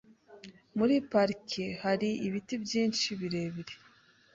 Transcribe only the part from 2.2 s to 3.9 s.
ibiti byinshi birebire.